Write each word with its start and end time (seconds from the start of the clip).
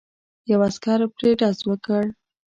یو 0.51 0.59
عسکر 0.67 0.99
پرې 1.15 1.31
ډز 1.39 1.57
وکړ. 1.69 2.03